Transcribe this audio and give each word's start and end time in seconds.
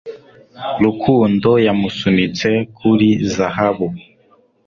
Rukundo 0.83 1.49
yamusunitse 1.65 2.49
kuri 2.77 3.09
zahabu 3.33 3.87